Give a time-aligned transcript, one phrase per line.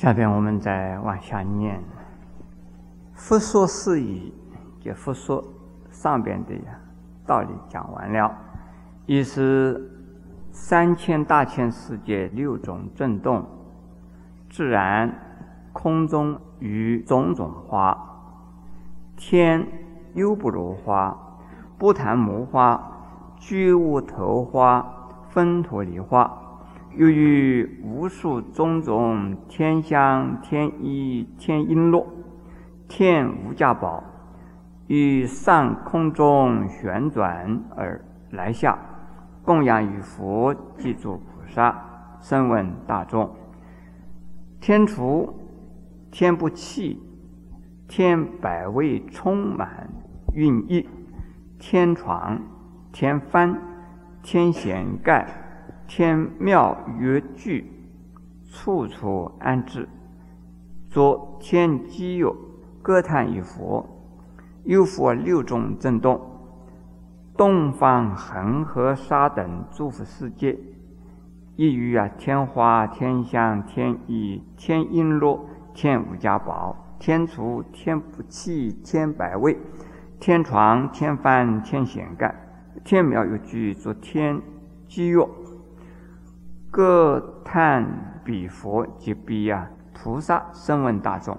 [0.00, 1.78] 下边我们再往下念。
[3.12, 4.32] 佛说是以，
[4.80, 5.44] 就佛说
[5.90, 6.54] 上边的
[7.26, 8.34] 道理讲完了，
[9.04, 9.90] 意思
[10.50, 13.44] 三千大千世界六种震动，
[14.48, 15.14] 自然
[15.74, 17.94] 空中与种种花，
[19.18, 19.66] 天
[20.14, 21.14] 优不如花，
[21.76, 22.80] 不谈魔花，
[23.36, 24.82] 居无头花，
[25.28, 26.39] 分陀梨花。
[26.96, 32.04] 由于无数种种天香、天衣、天璎珞、
[32.88, 34.02] 天无价宝，
[34.88, 38.76] 于上空中旋转而来下，
[39.44, 41.22] 供养于佛及诸菩
[41.54, 41.80] 萨，
[42.20, 43.30] 声闻大众。
[44.60, 45.32] 天厨、
[46.10, 47.00] 天不弃、
[47.86, 49.88] 天百味充满
[50.34, 50.88] 蕴意，
[51.56, 52.42] 天床、
[52.90, 53.56] 天幡、
[54.24, 55.46] 天弦盖。
[55.90, 57.68] 天庙乐具，
[58.48, 59.88] 处处安置，
[60.88, 62.32] 作天机有
[62.80, 63.84] 歌叹于佛，
[64.62, 66.20] 有佛六种震动，
[67.36, 70.56] 东方恒河沙等诸佛世界，
[71.56, 75.40] 亦于啊天花、天香、天衣、天璎珞、
[75.74, 79.58] 天无家宝、天厨、天不器、天百味、
[80.20, 82.32] 天床、天幡、天弦盖、
[82.84, 84.40] 天庙乐具，作天
[84.86, 85.28] 机乐。
[86.70, 91.36] 各叹彼佛及彼呀菩萨声闻大众，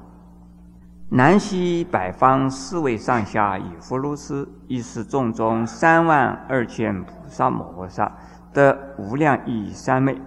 [1.07, 8.11] 南西北方四位上下以佛如是，亦是众中三万二千菩萨摩诃萨
[8.51, 10.19] 得无量义三昧，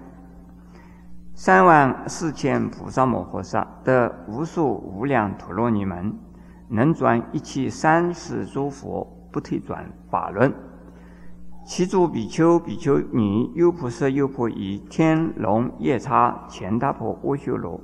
[1.34, 6.18] 三万四千菩萨摩诃萨得无数无量陀罗尼门，
[6.68, 10.50] 能转一切三世诸佛不退转法轮。
[11.66, 17.80] 其诸比丘、比丘尼、优婆塞、优婆夷、天龙夜叉、乾达婆、阿修罗、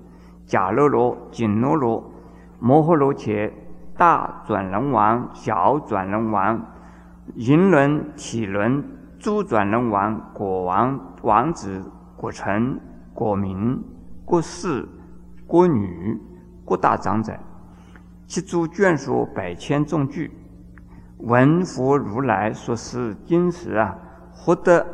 [0.47, 2.13] 迦罗罗、紧罗罗、
[2.59, 3.51] 摩诃罗伽、
[3.97, 6.63] 大转轮王、小转轮王、
[7.37, 8.85] 银轮、体轮、
[9.19, 11.83] 诸转轮王、国王、王子、
[12.19, 12.79] 国臣、
[13.15, 13.83] 国民、
[14.27, 14.87] 国士、
[15.47, 16.21] 国女、
[16.67, 17.33] 国大长者，
[18.27, 20.31] 其诸眷属百千众聚。
[21.23, 23.95] 闻佛如来说是今时啊，
[24.33, 24.87] 获得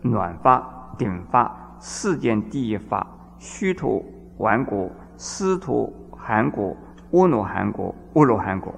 [0.00, 3.06] 暖发、顶发、世间第一发、
[3.38, 4.02] 须陀
[4.38, 6.74] 洹国、斯陀含国、
[7.10, 8.74] 阿罗汉国、阿罗汉国、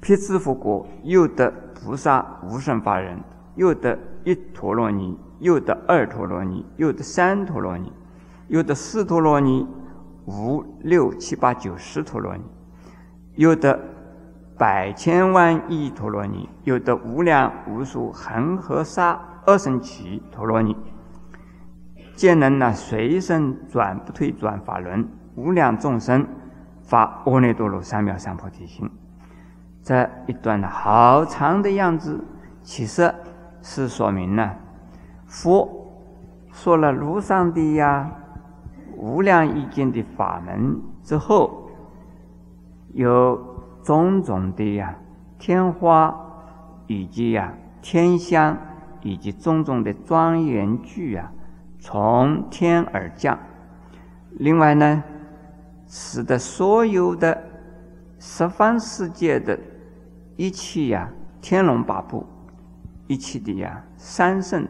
[0.00, 3.18] 辟支佛国，又得菩萨无生法忍，
[3.54, 7.90] 又得一陀罗尼，又得二陀罗尼，又得三陀罗尼，
[8.48, 9.66] 又得四陀罗尼，
[10.26, 12.42] 五六七八九十陀罗尼，
[13.36, 13.80] 又得。
[14.62, 20.76] 百千万亿陀罗尼，有的无量无数恒河沙二乘祇陀罗尼，
[22.14, 26.24] 见能呢随身转不退转法轮，无量众生
[26.80, 28.88] 发阿耨多罗三藐三菩提心。
[29.82, 32.24] 这一段呢好长的样子，
[32.62, 33.12] 其实
[33.62, 34.48] 是说明呢
[35.26, 35.68] 佛
[36.52, 38.08] 说了如上的呀
[38.96, 41.68] 无量意境的法门之后，
[42.92, 43.50] 有。
[43.82, 44.96] 种种的呀，
[45.38, 46.14] 天花
[46.86, 48.56] 以及呀天香，
[49.02, 51.32] 以及种种的庄严具啊，
[51.78, 53.38] 从天而降。
[54.38, 55.02] 另外呢，
[55.86, 57.42] 使得所有的
[58.18, 59.58] 十方世界的
[60.36, 61.10] 一切呀
[61.40, 62.24] 天龙八部，
[63.08, 64.66] 一切的呀三圣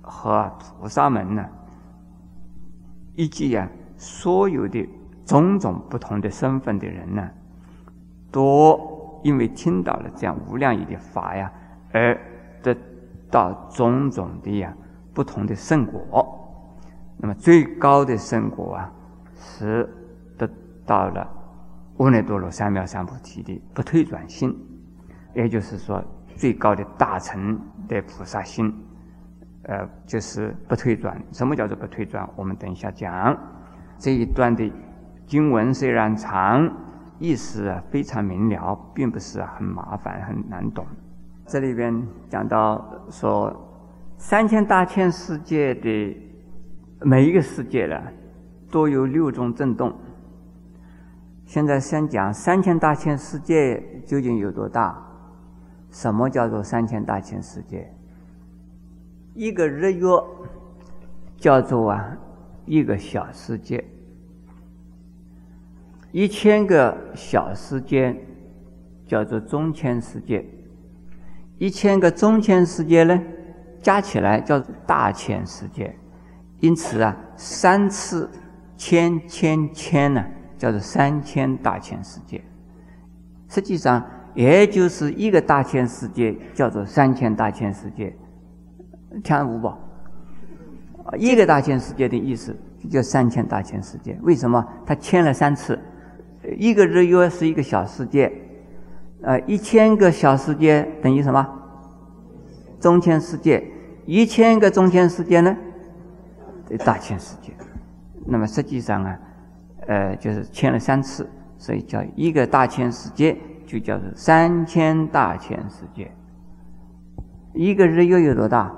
[0.00, 1.44] 和菩萨们呢，
[3.14, 4.88] 以及呀所有的
[5.24, 7.28] 种种不同的身份的人呢。
[8.32, 11.52] 多因为听到了这样无量义的法呀，
[11.92, 12.18] 而
[12.62, 12.74] 得
[13.30, 14.74] 到种种的呀
[15.14, 16.38] 不同的圣果。
[17.18, 18.92] 那么最高的圣果啊，
[19.36, 19.88] 是
[20.36, 20.48] 得
[20.84, 21.20] 到了
[21.98, 24.52] 阿耨多罗三藐三菩提的不退转心，
[25.34, 26.02] 也就是说
[26.34, 28.74] 最高的大乘的菩萨心，
[29.64, 31.22] 呃，就是不退转。
[31.30, 32.28] 什么叫做不退转？
[32.34, 33.38] 我们等一下讲。
[33.98, 34.72] 这一段的
[35.26, 36.68] 经文虽然长。
[37.22, 40.84] 意思啊非常明了，并不是很麻烦很难懂。
[41.46, 43.56] 这里边讲到说，
[44.16, 46.16] 三千大千世界的
[47.00, 47.96] 每一个世界呢，
[48.72, 49.94] 都有六种震动。
[51.44, 55.00] 现在先讲三千大千世界究竟有多大？
[55.90, 57.88] 什么叫做三千大千世界？
[59.34, 60.08] 一个日月
[61.36, 62.16] 叫做啊
[62.66, 63.91] 一个小世界。
[66.12, 68.14] 一千个小世界
[69.06, 70.44] 叫做中千世界，
[71.58, 73.18] 一千个中千世界呢，
[73.80, 75.96] 加起来叫做大千世界。
[76.60, 78.30] 因此啊，三次
[78.76, 80.22] 千千千呢，
[80.58, 82.44] 叫做三千大千世界。
[83.48, 84.04] 实际上，
[84.34, 88.14] 也就是一个大千世界叫做三千大千世界，
[89.24, 89.72] 听无不？
[91.16, 94.18] 一个大千世界的意思就叫三千大千世界。
[94.22, 94.64] 为什么？
[94.86, 95.78] 它签了三次，
[96.54, 98.32] 一个日月是一个小世界，
[99.22, 101.46] 呃，一千个小世界等于什么？
[102.80, 103.64] 中千世界，
[104.06, 105.56] 一千个中千世界呢？
[106.84, 107.52] 大千世界。
[108.26, 109.18] 那么实际上啊，
[109.86, 111.28] 呃，就是签了三次，
[111.58, 116.10] 所以叫一个大千世界，就叫做三千大千世界。
[117.54, 118.72] 一个日月有多大？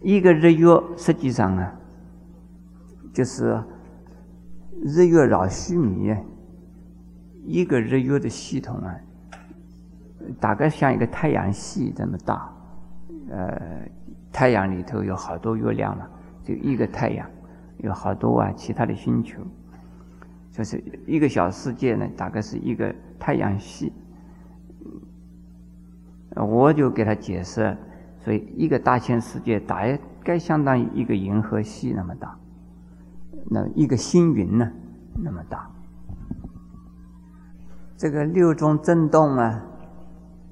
[0.00, 1.74] 一个日月实际上啊，
[3.12, 3.62] 就是
[4.84, 6.14] 日月绕须弥，
[7.44, 8.94] 一个日月的系统啊，
[10.40, 12.52] 大概像一个太阳系这么大。
[13.30, 13.88] 呃，
[14.32, 16.06] 太阳里头有好多月亮嘛，
[16.44, 17.28] 就一个太阳，
[17.78, 19.40] 有好多啊其他的星球，
[20.52, 23.92] 就是一个小世界呢，大概是一个太阳系。
[26.36, 27.76] 我就给他解释。
[28.18, 29.86] 所以，一个大千世界大
[30.24, 32.36] 概相当于一个银河系那么大，
[33.50, 34.70] 那一个星云呢
[35.22, 35.70] 那么大。
[37.96, 39.62] 这个六种震动啊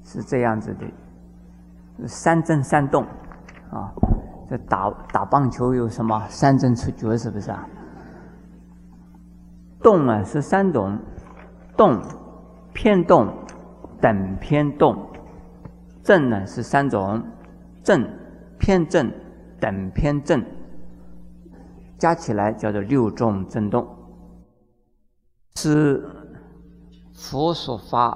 [0.03, 3.03] 是这样子的，三震三动
[3.71, 3.93] 啊。
[4.47, 7.67] 这打打棒球有什么三震出局是不是啊？
[9.81, 10.97] 动啊是三种，
[11.75, 12.01] 动、
[12.73, 13.33] 偏动、
[13.99, 15.09] 等偏动，
[16.03, 17.23] 震呢是三种。
[17.83, 18.03] 正、
[18.57, 19.11] 偏正、
[19.59, 20.43] 等偏正，
[21.97, 23.87] 加起来叫做六种震动，
[25.55, 26.03] 是
[27.13, 28.11] 佛所发，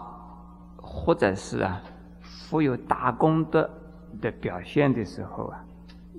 [0.77, 1.81] 或者是啊，
[2.21, 3.69] 富有大功德
[4.21, 5.63] 的表现的时候啊，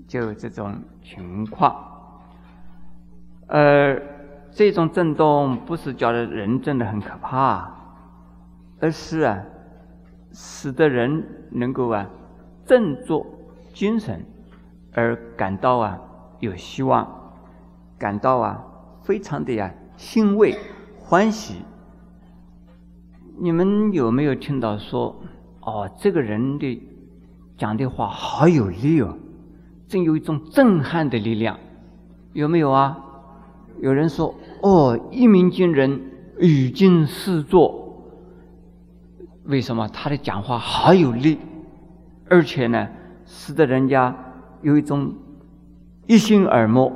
[0.09, 1.75] 就有这种情况。
[3.47, 4.01] 而
[4.51, 7.71] 这种震动不是叫人震的很可怕，
[8.81, 9.43] 而是啊，
[10.33, 12.09] 使得人能够啊
[12.65, 13.27] 振作。
[13.73, 14.21] 精神，
[14.93, 15.97] 而感到啊
[16.41, 17.09] 有希望，
[18.01, 18.65] 感到啊
[19.03, 20.57] 非常的呀欣慰
[20.99, 21.57] 欢喜。
[23.39, 25.15] 你们有没有听到说，
[25.61, 26.83] 哦，这个人的
[27.59, 29.15] 讲的话好有力哦，
[29.87, 31.59] 真有一种震撼的力量，
[32.33, 32.97] 有没有啊？
[33.81, 36.01] 有人说，哦，一鸣惊人，
[36.39, 37.79] 语惊四座。
[39.45, 41.39] 为什么他的讲话好有力，
[42.31, 42.89] 而且呢？
[43.33, 44.17] 使得人家
[44.61, 45.15] 有一种
[46.09, 46.93] 一心耳目，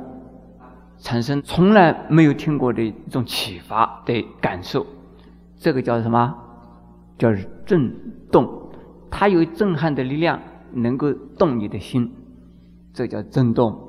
[1.05, 4.83] 产生从来没有听过的一种启发的感受，
[5.55, 6.35] 这个叫什么？
[7.15, 7.31] 叫
[7.63, 7.93] 震
[8.31, 8.71] 动。
[9.11, 10.41] 它有震撼的力量，
[10.73, 12.11] 能够动你的心，
[12.91, 13.79] 这叫震动。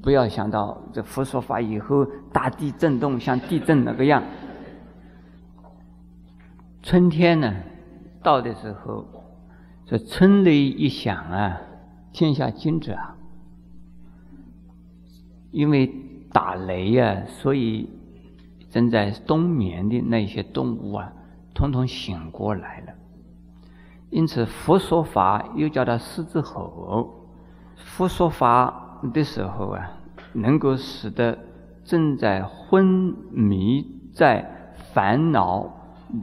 [0.00, 4.22] 不要想到这佛说法以后，大地震动像地震那个样。
[6.82, 7.54] 春天呢，
[8.22, 9.06] 到的时候，
[9.84, 11.60] 这春雷一响啊。
[12.10, 13.14] 天下惊蛰啊！
[15.50, 15.92] 因为
[16.32, 17.88] 打雷呀，所以
[18.70, 21.12] 正在冬眠的那些动物啊，
[21.54, 22.92] 统统醒过来了。
[24.10, 27.14] 因此，佛说法又叫它狮子吼。
[27.76, 29.90] 佛说法的时候啊，
[30.32, 31.38] 能够使得
[31.84, 35.70] 正在昏迷、在烦恼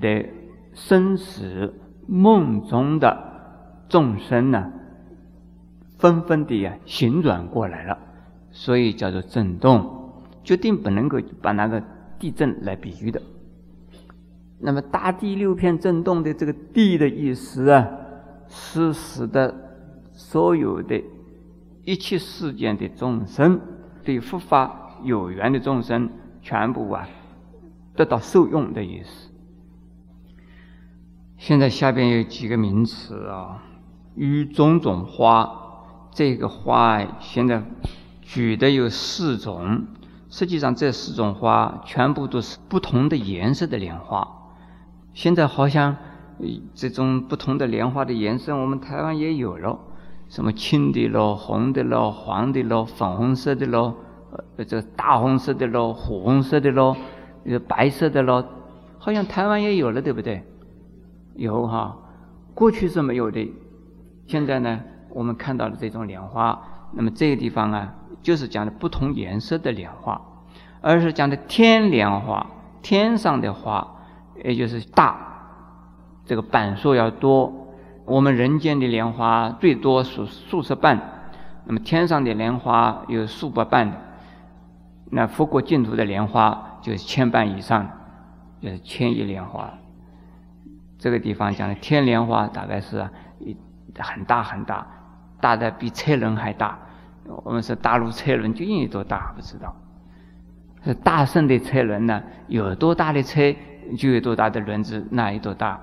[0.01, 0.27] 的
[0.73, 1.73] 生死
[2.07, 3.17] 梦中的
[3.87, 4.71] 众生呢。
[5.97, 7.97] 纷纷的呀，醒转过来了，
[8.57, 11.83] 所以叫做震动，决定不能够把那个
[12.17, 13.21] 地震来比喻的。
[14.59, 17.85] 那么大地六片震动的这个“地”的意思啊，
[18.47, 19.53] 是使得
[20.13, 21.03] 所有的
[21.83, 23.59] 一切世间的众生，
[24.05, 26.09] 对佛法有缘的众生，
[26.41, 27.09] 全部啊
[27.93, 29.31] 得到受用的意思。
[31.37, 33.61] 现在下边有几个名词啊，
[34.15, 35.63] 与种种花。
[36.11, 37.61] 这个花现在
[38.25, 39.85] 举的有四种，
[40.29, 44.27] 实际上这四种花全部都是不同的颜色的莲花。
[45.13, 45.95] 现在好像
[46.73, 49.79] 这种不同的莲花的颜色，我们台湾也有了，
[50.27, 53.95] 什么青的咯、红的咯、黄的咯、粉红色的咯，
[54.57, 56.97] 呃，这大红色的咯、火红色的咯、
[57.43, 58.43] 有白色的咯，
[58.97, 60.43] 好像台湾也有了，对不对？
[61.35, 61.95] 有哈，
[62.55, 63.53] 过去是没有的，
[64.25, 64.81] 现在呢？
[65.11, 66.59] 我们看到的这种莲花，
[66.91, 70.19] 那么这个地方啊，就是讲的不同颜色的莲花，
[70.81, 72.47] 而是讲的天莲花，
[72.81, 73.87] 天上的花，
[74.43, 75.15] 也就是大，
[76.25, 77.53] 这个瓣数要多。
[78.03, 80.99] 我们人间的莲花最多数数十瓣，
[81.65, 83.97] 那么天上的莲花有数百瓣的。
[85.11, 87.87] 那佛国净土的莲花就是千瓣以上，
[88.59, 89.71] 就是千亿莲花。
[90.97, 93.07] 这个地方讲的天莲花大概是
[93.99, 94.87] 很大很大，
[95.39, 96.79] 大的比车轮还大。
[97.43, 99.33] 我们说大陆车轮究竟有多大？
[99.35, 99.75] 不知道。
[100.83, 103.55] 是大圣的车轮呢，有多大的车
[103.97, 105.81] 就有多大的轮子，那有多大？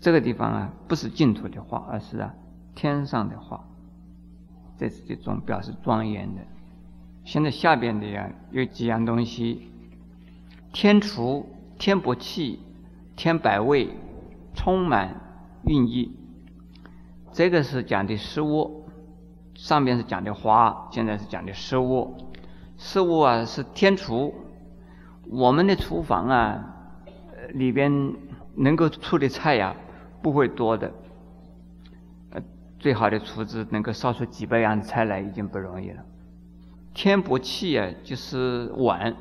[0.00, 2.34] 这个地方啊，不是净土的画，而是啊
[2.74, 3.64] 天上的画。
[4.78, 6.42] 这是这种表示庄严的。
[7.24, 9.70] 现在下边的呀有几样东西：
[10.72, 11.46] 天厨、
[11.78, 12.60] 天薄器、
[13.16, 13.88] 天百味，
[14.54, 15.20] 充满
[15.64, 16.16] 寓意。
[17.32, 18.79] 这个是讲的食物，
[19.60, 22.16] 上边是讲的花，现在是讲的食物。
[22.78, 24.34] 食物啊是天厨，
[25.28, 26.64] 我们的厨房啊，
[27.50, 28.14] 里边
[28.54, 29.76] 能够出的菜呀
[30.22, 30.90] 不会多的，
[32.30, 32.40] 呃，
[32.78, 36.02] 最好的厨子能够烧出几百样菜来已经不容易了。
[36.94, 39.14] 天钵器啊就是碗，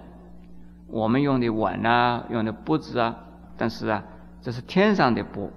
[0.88, 3.14] 我们用的碗啊，用的钵子啊，
[3.58, 4.02] 但是啊
[4.42, 5.52] 这是天上的钵，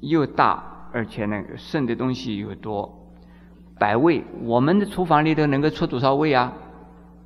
[0.00, 2.96] 又大而且呢剩的东西又多。
[3.80, 6.52] 百味，我们的厨房里头能够出多少味啊？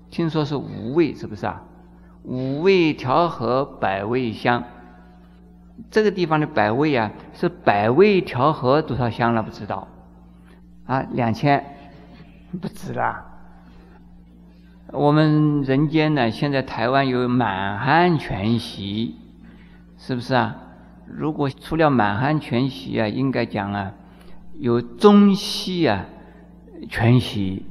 [0.08, 1.60] 听说是五味，是不是啊？
[2.22, 4.62] 五味调和，百味香。
[5.90, 9.42] 这个地方的百味啊，是百味调和多少香了？
[9.42, 9.88] 不知道。
[10.86, 11.64] 啊，两千，
[12.60, 13.26] 不止啦。
[14.92, 19.16] 我们人间呢，现在台湾有满汉全席，
[19.98, 20.56] 是不是啊？
[21.08, 23.92] 如果除了满汉全席啊，应该讲啊，
[24.56, 26.06] 有中西啊
[26.88, 27.64] 全席，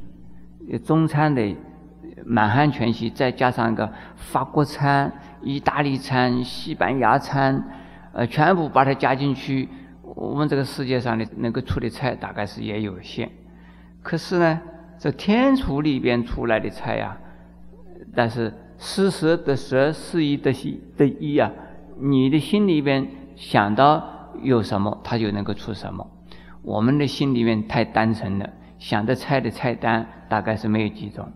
[0.85, 1.55] 中餐的。
[2.25, 7.61] 满汉全席，再加上一个法国餐、意大利餐、西班牙餐，
[8.13, 9.67] 呃，全部把它加进去，
[10.03, 13.29] 我们这个世界上的能够出的菜大概是也有限。
[14.01, 14.61] 可是呢，
[14.97, 17.17] 这天厨里边出来的菜呀，
[18.15, 21.51] 但是施舍得舍，施一得一得一啊，
[21.99, 23.05] 你的心里边
[23.35, 26.07] 想到有什么，它就能够出什么。
[26.61, 28.49] 我们的心里面太单纯了，
[28.83, 31.31] 想的菜的菜单大概是没有几种。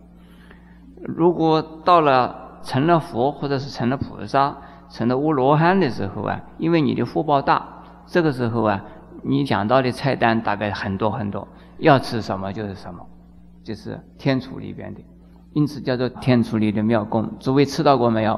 [1.02, 4.58] 如果到了成了佛，或者是成了菩萨、
[4.90, 7.66] 成了阿罗汉的时候啊，因为你的福报大，
[8.06, 8.84] 这个时候啊，
[9.24, 13.00] 你想到的菜单大概很多很多，要吃什么就是什么，
[13.64, 15.00] 就是天厨里边的，
[15.54, 17.40] 因此叫做天厨里的妙供。
[17.40, 18.38] 诸位吃到过没有？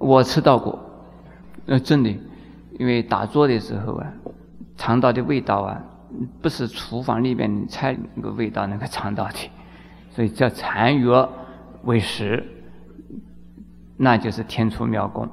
[0.00, 0.76] 我吃到过，
[1.66, 2.10] 呃，真的，
[2.76, 4.12] 因为打坐的时候啊，
[4.76, 5.80] 尝到的味道啊，
[6.42, 9.50] 不是厨房里边菜那个味道能够尝到的，
[10.10, 11.28] 所以叫禅悦。
[11.84, 12.46] 为食，
[13.96, 15.26] 那就是天出妙功。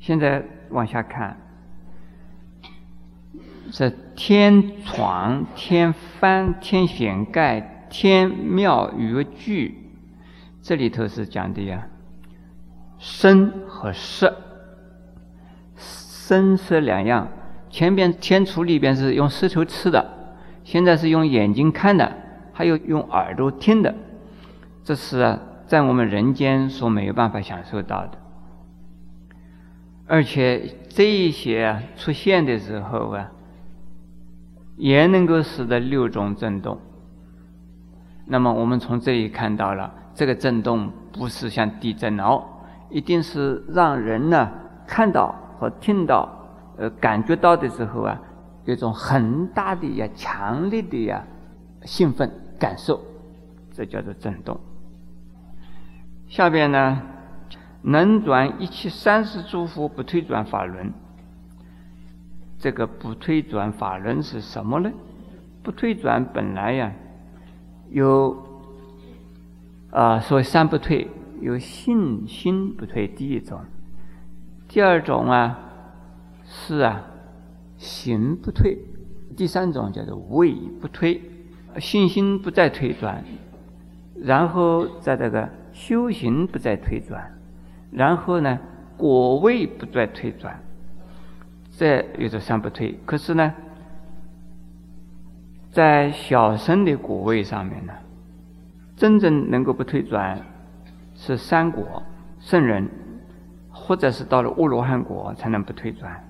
[0.00, 1.36] 现在往下看，
[3.70, 9.90] 这天床、天幡、天显盖、天妙于具，
[10.62, 11.86] 这里头是讲的呀，
[12.98, 14.34] 生和色，
[15.76, 17.28] 生色两样。
[17.72, 20.06] 前边天厨里边是用舌头吃的，
[20.62, 22.12] 现在是用眼睛看的，
[22.52, 23.94] 还有用耳朵听的。
[24.84, 28.18] 这是，在我们人间所没有办法享受到的，
[30.06, 33.32] 而且这一些出现的时候啊，
[34.76, 36.78] 也能够使得六种震动。
[38.26, 42.44] 那么我们从这里看到了，这个震动不是像地震哦，
[42.90, 44.52] 一定是让人呢
[44.86, 46.28] 看到和听到、
[46.76, 48.20] 呃感觉到的时候啊，
[48.64, 51.24] 有种很大的呀、强烈的呀
[51.84, 53.00] 兴奋感受，
[53.72, 54.58] 这叫做震动。
[56.28, 57.02] 下边呢，
[57.82, 60.92] 能转一切三世诸佛不退转法轮。
[62.58, 64.90] 这个不退转法轮是什么呢？
[65.64, 66.92] 不退转本来呀，
[67.90, 68.36] 有
[69.90, 71.08] 啊，所谓三不退，
[71.40, 73.60] 有信心不退第一种，
[74.68, 75.58] 第二种啊
[76.54, 77.02] 是啊
[77.78, 78.78] 行不退，
[79.36, 81.20] 第三种叫做位不退，
[81.80, 83.24] 信心不再退转，
[84.14, 85.48] 然后在这个。
[85.74, 87.32] 修行不再退转，
[87.90, 88.58] 然后呢，
[88.98, 90.60] 果位不再退转，
[91.70, 92.94] 这有着三不退。
[93.06, 93.54] 可是呢，
[95.70, 97.94] 在小生的果位上面呢，
[98.94, 100.38] 真正能够不退转
[101.14, 102.02] 是三果
[102.38, 102.86] 圣人，
[103.70, 106.22] 或者是到了阿罗汉果才能不退转。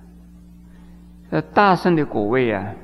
[1.33, 2.75] 呃，大圣的果位啊，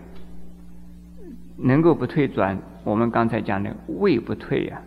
[1.55, 4.81] 能够不退转，我们刚才讲的位不退呀，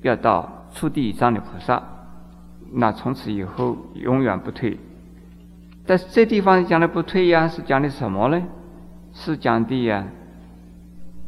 [0.00, 0.50] 要到。
[0.72, 1.80] 初地以上的菩萨，
[2.72, 4.76] 那从此以后永远不退。
[5.86, 8.42] 但是这地方讲的不退呀，是讲的什么呢？
[9.12, 10.04] 是讲的呀，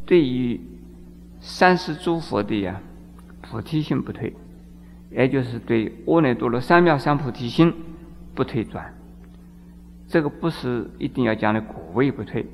[0.05, 0.61] 对于
[1.39, 2.81] 三世诸佛的呀
[3.41, 4.35] 菩提心不退，
[5.11, 7.73] 也就是对阿耨多罗三藐三菩提心
[8.35, 8.93] 不退转。
[10.09, 12.47] 这个不是一定要讲的果位不退，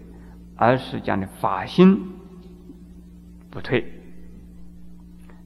[0.56, 1.99] 而是讲的法心
[3.50, 3.85] 不退。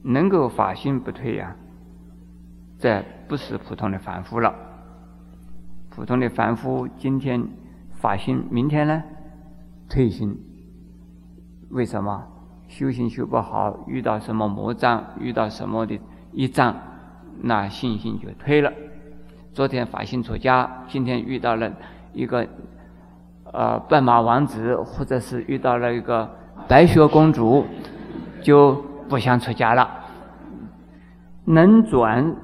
[0.03, 1.55] 能够法心不退呀，
[2.79, 4.55] 这不是普通的凡夫了。
[5.89, 7.45] 普通的凡夫今天
[7.99, 9.03] 法心，明天呢
[9.89, 10.37] 退心。
[11.69, 12.25] 为什么
[12.69, 13.83] 修行修不好？
[13.87, 15.99] 遇到什么魔障，遇到什么的
[16.31, 16.73] 一障，
[17.41, 18.71] 那信心就退了。
[19.53, 21.73] 昨天法心出家，今天遇到了
[22.17, 22.47] 一个
[23.53, 26.29] 呃白马王子，或者是遇到了一个
[26.67, 27.63] 白雪公主，
[28.41, 29.87] 就不想出家了。
[31.45, 32.35] 能转，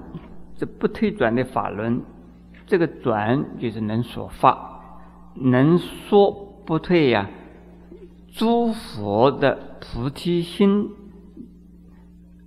[0.56, 2.02] 这不退转的法轮，
[2.68, 4.80] 这个转就是能说法，
[5.36, 6.32] 能说
[6.66, 7.28] 不退呀。
[8.36, 10.90] 诸佛的菩提心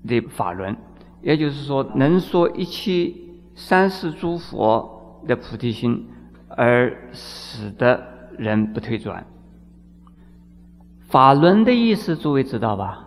[0.07, 0.77] 的法轮，
[1.23, 3.13] 也就是说，能说一切
[3.55, 6.09] 三世诸佛的菩提心，
[6.57, 8.03] 而使得
[8.37, 9.25] 人不退转。
[11.03, 13.07] 法轮的意思，诸位知道吧？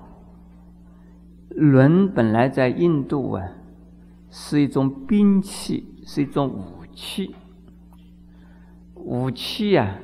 [1.49, 3.43] 轮本来在印度啊，
[4.29, 7.35] 是一种兵器，是一种武器。
[8.95, 9.95] 武器呀。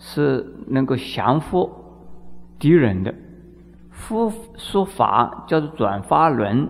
[0.00, 1.68] 是能够降服
[2.56, 3.12] 敌人的。
[3.90, 6.68] 佛说法叫做转法轮，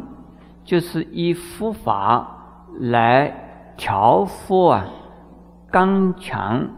[0.64, 4.86] 就是以佛法来调伏啊
[5.70, 6.68] 刚强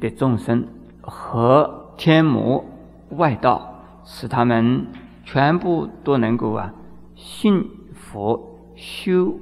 [0.00, 0.66] 的众生
[1.00, 2.64] 和天魔
[3.10, 4.86] 外道，使他们
[5.24, 6.72] 全部都能够啊
[7.14, 9.34] 信佛修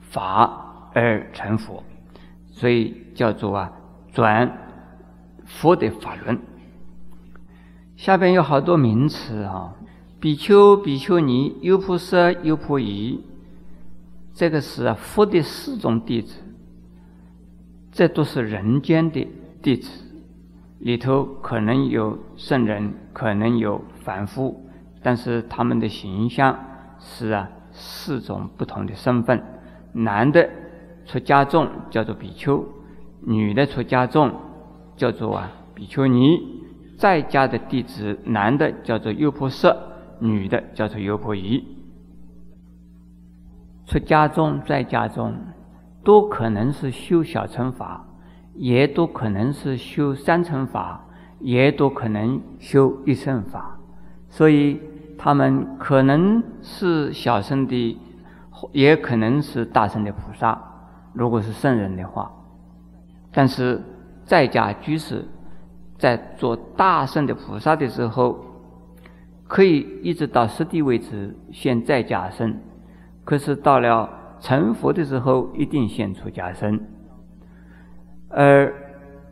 [0.00, 1.82] 法而成佛，
[2.50, 3.72] 所以叫做啊
[4.12, 4.66] 转。
[5.46, 6.38] 佛的法轮，
[7.96, 9.74] 下边有好多名词啊，
[10.20, 13.20] 比丘、比丘尼、优婆塞、优婆夷，
[14.32, 16.36] 这个是佛的四种弟子，
[18.00, 19.28] 这都是人间的
[19.60, 19.90] 弟子，
[20.78, 24.64] 里头可能有圣人，可能有凡夫，
[25.02, 26.58] 但是他们的形象
[26.98, 29.44] 是啊四种不同的身份，
[29.92, 30.48] 男的
[31.04, 32.64] 出家众叫做比丘，
[33.20, 34.32] 女的出家众。
[34.96, 36.40] 叫做啊比丘尼，
[36.96, 39.76] 在家的弟子，男的叫做优婆塞，
[40.20, 41.62] 女的叫做优婆夷。
[43.84, 45.34] 出家中在家中，
[46.02, 48.04] 都可能是修小乘法，
[48.54, 51.04] 也都可能是修三乘法，
[51.38, 53.78] 也都可能修一乘法。
[54.28, 54.80] 所以
[55.16, 57.98] 他们可能是小乘的，
[58.72, 60.60] 也可能是大乘的菩萨。
[61.12, 62.30] 如果是圣人的话，
[63.32, 63.80] 但是。
[64.22, 65.26] 在家居士
[65.98, 68.38] 在做大圣的菩萨的时候，
[69.48, 72.52] 可以一直到十地为止现在家身；
[73.24, 74.08] 可是到了
[74.40, 76.80] 成佛的时候，一定现出家身。
[78.28, 78.72] 而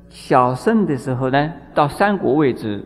[0.08, 2.84] 小圣的时候呢，到三国位置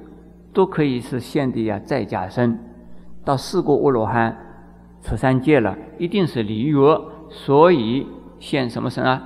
[0.52, 2.56] 都可以是现的呀再假身；
[3.24, 4.36] 到四国阿罗汉
[5.02, 6.76] 出三界了，一定是离欲，
[7.28, 8.06] 所以
[8.38, 9.22] 现什么身啊？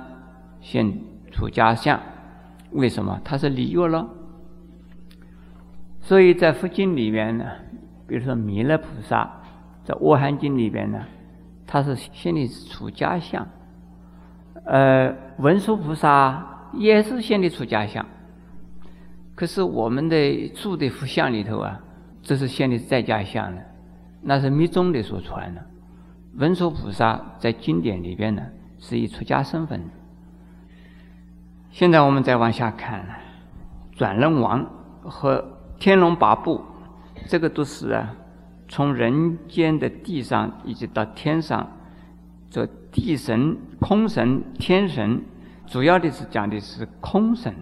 [0.59, 0.99] 现
[1.31, 1.99] 出家相。
[2.71, 4.09] 为什么他是离欲了？
[6.01, 7.45] 所以在佛经里面呢，
[8.07, 9.41] 比如说弥勒菩萨，
[9.83, 10.99] 在《阿含经》里边呢，
[11.67, 13.45] 他是现的出家相。
[14.65, 18.03] 呃，文殊菩萨也是现的出家相。
[19.35, 21.79] 可是我们的住的佛像里头啊，
[22.23, 23.61] 这是现的在家相的，
[24.21, 25.63] 那是密宗的所传的。
[26.37, 28.41] 文殊菩萨在经典里边呢，
[28.79, 29.81] 是以出家身份。
[31.69, 33.05] 现在我们再往下看，
[33.95, 34.65] 转轮王
[35.03, 35.43] 和
[35.77, 36.61] 天龙八部，
[37.27, 38.15] 这个都是啊，
[38.67, 41.71] 从人间的地上一直到天上，
[42.49, 45.21] 这地神、空神、天神，
[45.65, 47.53] 主要的是讲的是空神。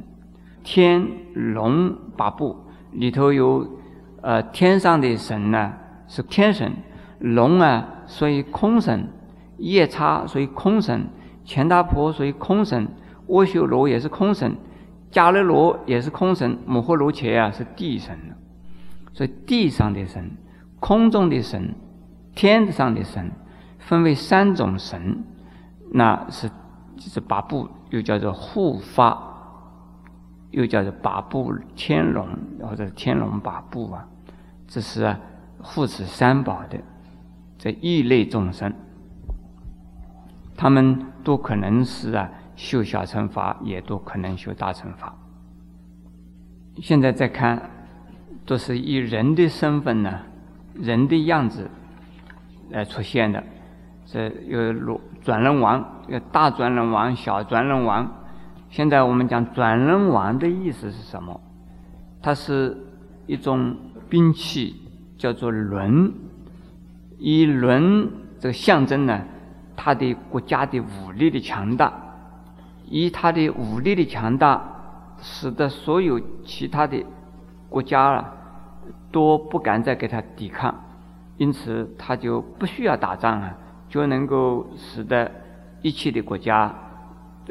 [0.64, 2.58] 天龙八部
[2.92, 3.68] 里头有，
[4.22, 5.74] 呃，天上的神呢
[6.08, 6.72] 是天神，
[7.20, 9.08] 龙啊属于空神，
[9.58, 11.08] 夜叉属于空神，
[11.44, 12.88] 钱大婆属于空神。
[13.28, 14.56] 阿修罗也是空神，
[15.12, 18.18] 迦勒罗也是空神，摩诃罗伽啊是地神
[19.14, 20.32] 所以地上的神、
[20.80, 21.74] 空中的神、
[22.34, 23.32] 天上的神，
[23.80, 25.24] 分为三种神，
[25.92, 26.50] 那是
[26.98, 29.18] 就是八部，又叫做护法，
[30.52, 32.28] 又叫做八部天龙
[32.62, 34.08] 或者天龙八部啊，
[34.68, 35.20] 这是啊
[35.62, 36.80] 护持三宝的
[37.58, 38.74] 这异类众生，
[40.56, 42.30] 他们都可能是啊。
[42.58, 45.14] 修小乘法也都可能修大乘法。
[46.78, 47.70] 现在再看，
[48.46, 50.22] 都是以人的身份呢，
[50.76, 51.70] 人的样子
[52.70, 53.44] 来出现的。
[54.06, 58.10] 这有转转轮王，有大转轮王、小转轮王。
[58.70, 61.42] 现在我们讲转轮王的意思是什么？
[62.22, 62.78] 它是
[63.26, 63.76] 一种
[64.10, 64.76] 兵器，
[65.18, 66.12] 叫做轮。
[67.18, 68.10] 以轮
[68.40, 69.22] 这个象征呢，
[69.76, 71.92] 它的国家的武力的强大。
[72.88, 74.62] 以它的武力的强大，
[75.20, 77.04] 使得所有其他的
[77.70, 78.34] 国家啊，
[79.12, 80.74] 都不敢再给他抵抗，
[81.38, 83.58] 因此他就不需要打仗啊。
[83.88, 85.32] 就能够使得
[85.82, 86.74] 一切的国家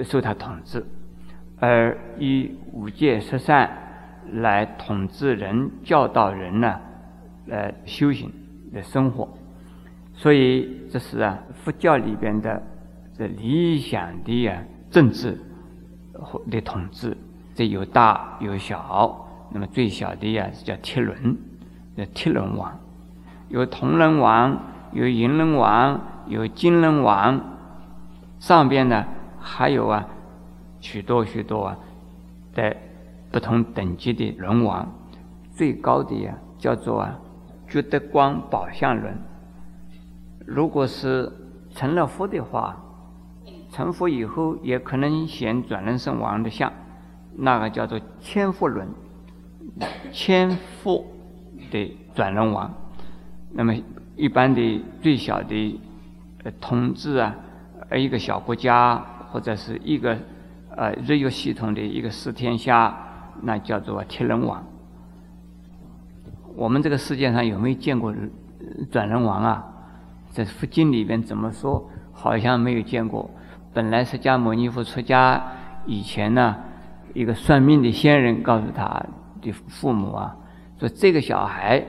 [0.03, 0.85] 受他统治，
[1.59, 3.70] 而以五戒十善
[4.33, 6.79] 来统治人、教导人呢，
[7.47, 8.31] 来修行、
[8.73, 9.27] 来生活。
[10.12, 12.61] 所以这是啊，佛教里边的
[13.16, 15.38] 这理想的啊政治
[16.51, 17.16] 的统治，
[17.55, 19.24] 这有大有小。
[19.55, 21.38] 那么最小的呀是叫铁轮，
[21.97, 22.79] 叫铁轮王，
[23.49, 24.61] 有铜轮王，
[24.93, 25.99] 有银轮王。
[26.27, 27.38] 有金轮王，
[28.38, 29.05] 上边呢
[29.38, 30.09] 还有啊
[30.81, 31.77] 许多许多啊
[32.55, 32.75] 的
[33.31, 34.90] 不同等级的轮王，
[35.53, 37.19] 最高的呀叫做啊
[37.69, 39.14] 觉德光宝相轮。
[40.47, 41.31] 如果是
[41.75, 42.83] 成了佛的话，
[43.71, 46.73] 成佛以后也可能显转轮圣王的相，
[47.37, 48.88] 那个叫做千佛轮，
[50.12, 50.50] 千
[50.83, 51.05] 佛
[51.70, 52.72] 的转轮王。
[53.53, 53.74] 那么
[54.16, 55.81] 一般的最小的。
[56.61, 57.35] 统治啊，
[57.96, 60.14] 一个小国家或者是一个
[60.77, 62.94] 呃日月系统的一个四天下，
[63.40, 64.62] 那叫做天人王。
[66.55, 68.14] 我们这个世界上有没有见过
[68.90, 69.64] 转轮王啊？
[70.33, 71.88] 在佛经里边怎么说？
[72.12, 73.31] 好像没有见过。
[73.72, 75.42] 本来释迦牟尼佛出家
[75.87, 76.57] 以前呢，
[77.14, 79.03] 一个算命的仙人告诉他
[79.44, 80.37] 的父母啊，
[80.78, 81.85] 说这个小孩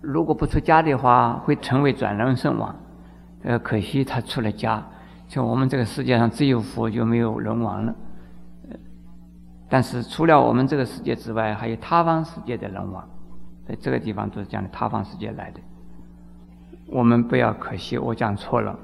[0.00, 2.74] 如果不出家的话，会成为转轮圣王。
[3.44, 4.80] 呃，可惜他出了家，
[5.26, 7.94] 像我们这个世界上只有佛就没有人王了。
[9.68, 13.08] 但是除了我们这个世界之外，还有他方世界的人王，
[13.66, 15.60] 在这个地方都是讲的他方世界来的。
[16.88, 18.78] 我们不要可惜，我讲错了。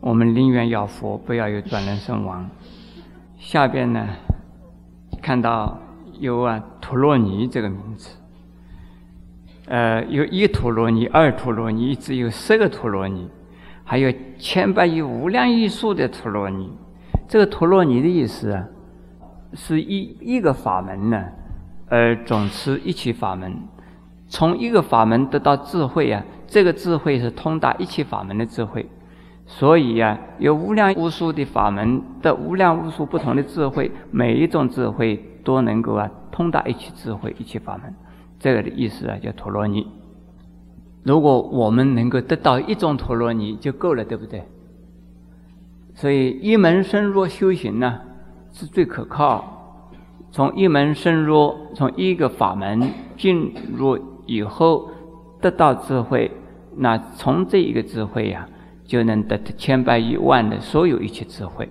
[0.00, 2.46] 我们宁愿要佛，不要有转轮圣王。
[3.38, 4.06] 下边呢，
[5.22, 5.78] 看到
[6.20, 8.16] 有啊陀罗尼这个名字，
[9.66, 13.28] 呃，有一陀罗尼、二陀罗尼，一直有十个陀罗尼。
[13.86, 16.72] 还有千百亿无量亿数的陀罗尼，
[17.28, 18.64] 这个陀罗尼的意思啊，
[19.52, 21.22] 是一一个法门呢，
[21.88, 23.54] 而总持一切法门，
[24.26, 28.88] 从一个法门得到智慧啊，这个智慧是通达一切法门的智慧，
[29.46, 37.94] 所以呀，有无量无数的法门的无量无数不同的智慧，每一种智慧都能够啊通达一切智慧一切法门，
[38.38, 39.86] 这个的意思啊叫陀罗尼。
[41.02, 44.44] 如果我们能够得到一种陀罗尼就够了，对不对？
[45.94, 48.00] 所以一门深入修行呢，
[48.50, 49.50] 是最可靠。
[50.30, 54.88] 从一门深入，从一个法门进入以后，
[55.40, 56.30] 得到智慧，
[56.76, 58.48] 那从这一个智慧呀，
[58.84, 61.68] 就能得千百亿万的所有一切智慧。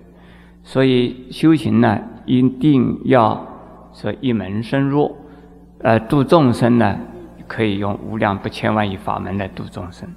[0.62, 3.46] 所以修行呢，一定要
[3.92, 5.16] 说一门深入，
[5.78, 6.98] 呃，度众生呢。
[7.46, 10.08] 可以用无量不千万亿法门来度众生。